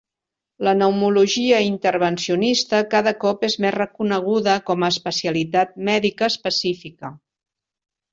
[0.67, 7.13] La pneumologia intervencionista cada cop és més reconeguda como a especialitat mèdica específica.